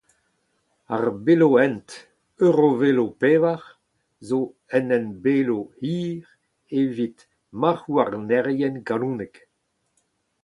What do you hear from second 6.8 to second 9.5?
evit marc’hhouarnerien galonek.